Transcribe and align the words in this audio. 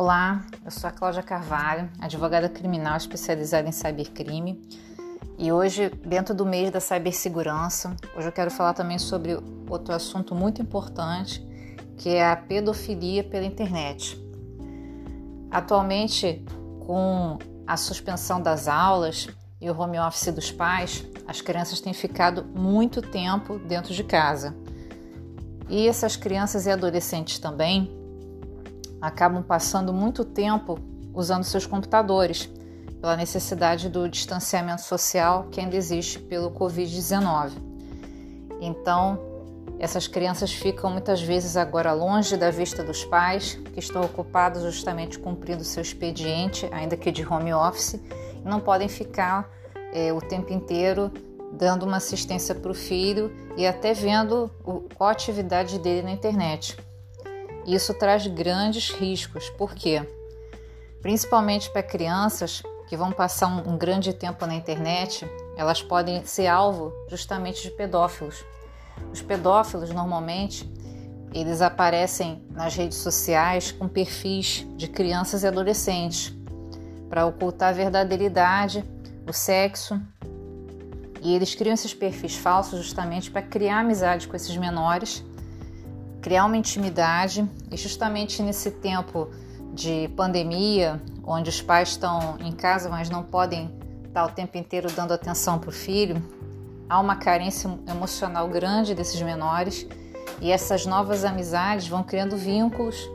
Olá, 0.00 0.46
eu 0.64 0.70
sou 0.70 0.86
a 0.86 0.92
Cláudia 0.92 1.24
Carvalho, 1.24 1.90
advogada 1.98 2.48
criminal 2.48 2.96
especializada 2.96 3.68
em 3.68 3.72
cybercrime. 3.72 4.62
E 5.36 5.50
hoje, 5.50 5.90
dentro 6.06 6.32
do 6.32 6.46
mês 6.46 6.70
da 6.70 6.78
cibersegurança, 6.78 7.96
hoje 8.16 8.28
eu 8.28 8.30
quero 8.30 8.48
falar 8.48 8.74
também 8.74 8.96
sobre 8.96 9.36
outro 9.68 9.92
assunto 9.92 10.36
muito 10.36 10.62
importante, 10.62 11.44
que 11.96 12.10
é 12.10 12.30
a 12.30 12.36
pedofilia 12.36 13.24
pela 13.24 13.44
internet. 13.44 14.16
Atualmente, 15.50 16.44
com 16.86 17.36
a 17.66 17.76
suspensão 17.76 18.40
das 18.40 18.68
aulas 18.68 19.26
e 19.60 19.68
o 19.68 19.76
home 19.76 19.98
office 19.98 20.32
dos 20.32 20.52
pais, 20.52 21.04
as 21.26 21.40
crianças 21.40 21.80
têm 21.80 21.92
ficado 21.92 22.44
muito 22.44 23.02
tempo 23.02 23.58
dentro 23.58 23.92
de 23.92 24.04
casa. 24.04 24.54
E 25.68 25.88
essas 25.88 26.14
crianças 26.14 26.66
e 26.66 26.70
adolescentes 26.70 27.40
também 27.40 27.97
acabam 29.00 29.42
passando 29.42 29.92
muito 29.92 30.24
tempo 30.24 30.78
usando 31.14 31.44
seus 31.44 31.66
computadores, 31.66 32.48
pela 33.00 33.16
necessidade 33.16 33.88
do 33.88 34.08
distanciamento 34.08 34.82
social 34.82 35.46
que 35.50 35.60
ainda 35.60 35.76
existe 35.76 36.18
pelo 36.18 36.50
Covid-19. 36.50 37.52
Então, 38.60 39.18
essas 39.78 40.08
crianças 40.08 40.52
ficam 40.52 40.90
muitas 40.90 41.22
vezes 41.22 41.56
agora 41.56 41.92
longe 41.92 42.36
da 42.36 42.50
vista 42.50 42.82
dos 42.82 43.04
pais, 43.04 43.54
que 43.72 43.78
estão 43.78 44.02
ocupados 44.02 44.62
justamente 44.62 45.18
cumprindo 45.18 45.62
seu 45.62 45.82
expediente, 45.82 46.68
ainda 46.72 46.96
que 46.96 47.12
de 47.12 47.24
home 47.24 47.52
office, 47.52 47.94
e 47.94 48.48
não 48.48 48.58
podem 48.58 48.88
ficar 48.88 49.48
é, 49.92 50.12
o 50.12 50.20
tempo 50.20 50.52
inteiro 50.52 51.12
dando 51.52 51.84
uma 51.86 51.96
assistência 51.96 52.54
para 52.54 52.70
o 52.70 52.74
filho 52.74 53.32
e 53.56 53.66
até 53.66 53.92
vendo 53.94 54.50
o, 54.64 54.82
qual 54.94 55.08
a 55.08 55.12
atividade 55.12 55.78
dele 55.78 56.02
na 56.02 56.10
internet. 56.10 56.76
Isso 57.66 57.94
traz 57.94 58.26
grandes 58.26 58.90
riscos, 58.90 59.50
por 59.50 59.74
quê? 59.74 60.02
Principalmente 61.02 61.70
para 61.70 61.82
crianças 61.82 62.62
que 62.88 62.96
vão 62.96 63.12
passar 63.12 63.46
um, 63.46 63.76
grande 63.76 64.12
tempo 64.12 64.46
na 64.46 64.54
internet, 64.54 65.26
elas 65.56 65.82
podem 65.82 66.24
ser 66.24 66.46
alvo 66.46 66.92
justamente 67.08 67.62
de 67.62 67.70
pedófilos. 67.70 68.42
Os 69.12 69.20
pedófilos 69.20 69.90
normalmente 69.90 70.68
eles 71.32 71.60
aparecem 71.60 72.42
nas 72.50 72.74
redes 72.74 72.98
sociais 72.98 73.70
com 73.70 73.86
perfis 73.86 74.66
de 74.76 74.88
crianças 74.88 75.42
e 75.42 75.46
adolescentes 75.46 76.34
para 77.08 77.26
ocultar 77.26 77.70
a 77.70 77.72
verdadeira 77.72 78.24
idade, 78.24 78.84
o 79.26 79.32
sexo. 79.32 80.00
E 81.20 81.34
eles 81.34 81.54
criam 81.54 81.74
esses 81.74 81.92
perfis 81.92 82.36
falsos 82.36 82.78
justamente 82.78 83.30
para 83.30 83.42
criar 83.42 83.80
amizade 83.80 84.26
com 84.26 84.36
esses 84.36 84.56
menores 84.56 85.24
criar 86.28 86.44
uma 86.44 86.58
intimidade 86.58 87.48
e 87.70 87.76
justamente 87.78 88.42
nesse 88.42 88.70
tempo 88.70 89.30
de 89.72 90.10
pandemia, 90.14 91.00
onde 91.24 91.48
os 91.48 91.62
pais 91.62 91.88
estão 91.88 92.36
em 92.40 92.52
casa, 92.52 92.90
mas 92.90 93.08
não 93.08 93.22
podem 93.22 93.74
estar 94.04 94.26
o 94.26 94.28
tempo 94.28 94.58
inteiro 94.58 94.92
dando 94.92 95.14
atenção 95.14 95.58
para 95.58 95.70
o 95.70 95.72
filho, 95.72 96.22
há 96.86 97.00
uma 97.00 97.16
carência 97.16 97.70
emocional 97.88 98.46
grande 98.46 98.94
desses 98.94 99.22
menores 99.22 99.86
e 100.38 100.52
essas 100.52 100.84
novas 100.84 101.24
amizades 101.24 101.88
vão 101.88 102.02
criando 102.02 102.36
vínculos, 102.36 103.10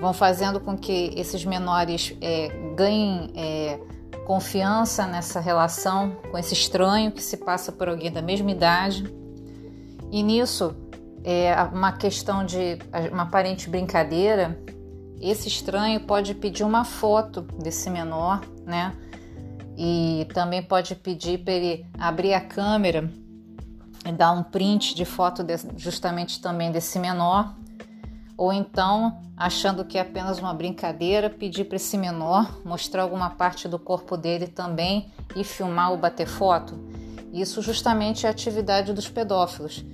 vão 0.00 0.12
fazendo 0.12 0.60
com 0.60 0.78
que 0.78 1.12
esses 1.16 1.44
menores 1.44 2.16
é, 2.20 2.46
ganhem 2.76 3.32
é, 3.34 3.80
confiança 4.24 5.04
nessa 5.04 5.40
relação 5.40 6.12
com 6.30 6.38
esse 6.38 6.54
estranho 6.54 7.10
que 7.10 7.24
se 7.24 7.38
passa 7.38 7.72
por 7.72 7.88
alguém 7.88 8.12
da 8.12 8.22
mesma 8.22 8.52
idade. 8.52 9.12
E 10.12 10.22
nisso 10.22 10.76
é, 11.24 11.54
uma 11.72 11.92
questão 11.92 12.44
de 12.44 12.78
uma 13.12 13.24
aparente 13.24 13.68
brincadeira, 13.68 14.58
esse 15.20 15.48
estranho 15.48 16.00
pode 16.00 16.34
pedir 16.34 16.64
uma 16.64 16.84
foto 16.84 17.42
desse 17.42 17.90
menor, 17.90 18.40
né? 18.64 18.94
E 19.76 20.26
também 20.32 20.62
pode 20.62 20.94
pedir 20.94 21.38
para 21.38 21.52
ele 21.52 21.86
abrir 21.98 22.34
a 22.34 22.40
câmera 22.40 23.10
e 24.06 24.12
dar 24.12 24.32
um 24.32 24.42
print 24.42 24.94
de 24.94 25.04
foto 25.04 25.42
de, 25.42 25.54
justamente 25.76 26.40
também 26.40 26.72
desse 26.72 26.98
menor. 26.98 27.54
Ou 28.36 28.50
então, 28.52 29.20
achando 29.36 29.84
que 29.84 29.98
é 29.98 30.00
apenas 30.00 30.38
uma 30.38 30.54
brincadeira, 30.54 31.28
pedir 31.28 31.64
para 31.64 31.76
esse 31.76 31.98
menor 31.98 32.58
mostrar 32.64 33.02
alguma 33.02 33.28
parte 33.28 33.68
do 33.68 33.78
corpo 33.78 34.16
dele 34.16 34.46
também 34.46 35.12
e 35.36 35.44
filmar 35.44 35.90
ou 35.90 35.98
bater 35.98 36.26
foto. 36.26 36.78
Isso 37.30 37.60
justamente 37.60 38.24
é 38.24 38.28
a 38.28 38.32
atividade 38.32 38.94
dos 38.94 39.08
pedófilos 39.08 39.84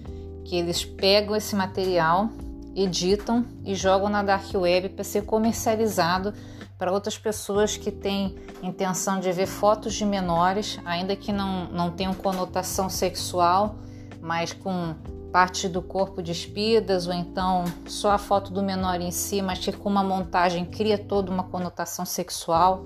que 0.46 0.56
eles 0.56 0.84
pegam 0.84 1.34
esse 1.34 1.56
material, 1.56 2.30
editam 2.74 3.44
e 3.64 3.74
jogam 3.74 4.08
na 4.08 4.22
dark 4.22 4.54
web 4.54 4.90
para 4.90 5.02
ser 5.02 5.24
comercializado 5.24 6.32
para 6.78 6.92
outras 6.92 7.18
pessoas 7.18 7.76
que 7.76 7.90
têm 7.90 8.36
intenção 8.62 9.18
de 9.18 9.32
ver 9.32 9.46
fotos 9.46 9.94
de 9.94 10.04
menores, 10.04 10.78
ainda 10.84 11.16
que 11.16 11.32
não, 11.32 11.68
não 11.70 11.90
tenham 11.90 12.14
conotação 12.14 12.88
sexual, 12.88 13.76
mas 14.20 14.52
com 14.52 14.94
parte 15.32 15.68
do 15.68 15.82
corpo 15.82 16.22
despidas, 16.22 17.06
ou 17.06 17.12
então 17.12 17.64
só 17.86 18.12
a 18.12 18.18
foto 18.18 18.52
do 18.52 18.62
menor 18.62 19.00
em 19.00 19.10
si, 19.10 19.42
mas 19.42 19.58
que 19.58 19.72
com 19.72 19.88
uma 19.88 20.04
montagem 20.04 20.64
cria 20.64 20.96
toda 20.96 21.30
uma 21.30 21.44
conotação 21.44 22.04
sexual. 22.04 22.84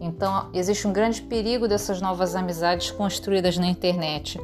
Então, 0.00 0.48
existe 0.54 0.88
um 0.88 0.92
grande 0.92 1.22
perigo 1.22 1.68
dessas 1.68 2.00
novas 2.00 2.34
amizades 2.34 2.90
construídas 2.90 3.58
na 3.58 3.66
internet. 3.66 4.40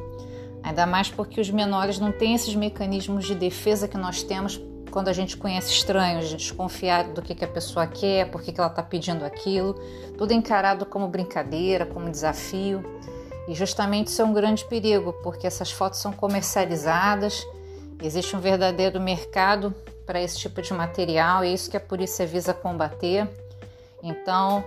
Ainda 0.67 0.85
mais 0.85 1.09
porque 1.09 1.39
os 1.39 1.49
menores 1.49 1.97
não 1.97 2.11
têm 2.11 2.35
esses 2.35 2.53
mecanismos 2.53 3.25
de 3.25 3.33
defesa 3.33 3.87
que 3.87 3.97
nós 3.97 4.21
temos 4.21 4.59
quando 4.91 5.07
a 5.07 5.13
gente 5.13 5.37
conhece 5.37 5.71
estranhos, 5.71 6.27
de 6.27 6.35
desconfiar 6.35 7.05
do 7.05 7.21
que, 7.21 7.33
que 7.33 7.45
a 7.45 7.47
pessoa 7.47 7.87
quer, 7.87 8.29
por 8.29 8.41
que, 8.41 8.51
que 8.51 8.59
ela 8.59 8.69
está 8.69 8.83
pedindo 8.83 9.23
aquilo. 9.23 9.75
Tudo 10.17 10.33
encarado 10.33 10.85
como 10.85 11.07
brincadeira, 11.07 11.85
como 11.85 12.09
desafio. 12.09 12.83
E 13.47 13.55
justamente 13.55 14.07
isso 14.07 14.21
é 14.21 14.25
um 14.25 14.33
grande 14.33 14.65
perigo, 14.65 15.13
porque 15.23 15.47
essas 15.47 15.71
fotos 15.71 16.01
são 16.01 16.11
comercializadas, 16.11 17.47
existe 18.03 18.35
um 18.35 18.41
verdadeiro 18.41 18.99
mercado 18.99 19.73
para 20.05 20.21
esse 20.21 20.37
tipo 20.37 20.61
de 20.61 20.73
material, 20.73 21.45
e 21.45 21.47
é 21.47 21.53
isso 21.53 21.71
que 21.71 21.77
a 21.77 21.79
polícia 21.81 22.27
visa 22.27 22.53
combater. 22.53 23.25
Então, 24.03 24.65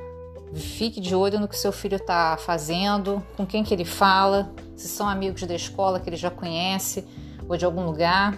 Fique 0.55 1.01
de 1.01 1.15
olho 1.15 1.39
no 1.39 1.47
que 1.47 1.57
seu 1.57 1.71
filho 1.71 1.97
está 1.97 2.37
fazendo, 2.37 3.23
com 3.37 3.47
quem 3.47 3.63
que 3.63 3.73
ele 3.73 3.85
fala, 3.85 4.53
se 4.75 4.89
são 4.89 5.09
amigos 5.09 5.43
da 5.45 5.55
escola 5.55 6.01
que 6.01 6.09
ele 6.09 6.17
já 6.17 6.31
conhece 6.31 7.07
ou 7.49 7.57
de 7.57 7.65
algum 7.65 7.85
lugar, 7.85 8.37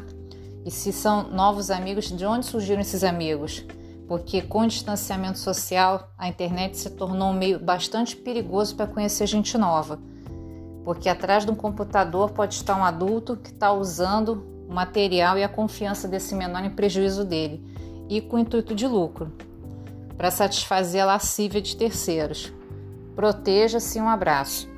e 0.64 0.70
se 0.70 0.92
são 0.92 1.30
novos 1.30 1.70
amigos, 1.70 2.10
de 2.10 2.24
onde 2.26 2.46
surgiram 2.46 2.80
esses 2.80 3.02
amigos. 3.02 3.64
Porque 4.06 4.42
com 4.42 4.60
o 4.60 4.66
distanciamento 4.66 5.38
social, 5.38 6.12
a 6.18 6.28
internet 6.28 6.76
se 6.76 6.90
tornou 6.90 7.30
um 7.30 7.34
meio 7.34 7.58
bastante 7.58 8.14
perigoso 8.14 8.76
para 8.76 8.86
conhecer 8.86 9.26
gente 9.26 9.56
nova. 9.56 9.98
Porque 10.84 11.08
atrás 11.08 11.46
de 11.46 11.50
um 11.50 11.54
computador 11.54 12.30
pode 12.30 12.54
estar 12.54 12.76
um 12.76 12.84
adulto 12.84 13.36
que 13.36 13.50
está 13.50 13.72
usando 13.72 14.66
o 14.68 14.74
material 14.74 15.38
e 15.38 15.42
a 15.42 15.48
confiança 15.48 16.06
desse 16.06 16.34
menor 16.34 16.62
em 16.62 16.70
prejuízo 16.70 17.24
dele, 17.24 17.64
e 18.08 18.20
com 18.20 18.36
o 18.36 18.38
intuito 18.38 18.74
de 18.74 18.86
lucro 18.86 19.32
para 20.16 20.30
satisfazer 20.30 21.02
a 21.02 21.06
lascívia 21.06 21.60
de 21.60 21.76
terceiros. 21.76 22.52
Proteja-se 23.14 24.00
um 24.00 24.08
abraço. 24.08 24.68